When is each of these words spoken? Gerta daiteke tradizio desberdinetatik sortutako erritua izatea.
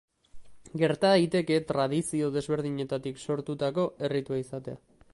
Gerta 0.81 1.11
daiteke 1.15 1.59
tradizio 1.73 2.31
desberdinetatik 2.39 3.23
sortutako 3.27 3.89
erritua 4.09 4.45
izatea. 4.47 4.81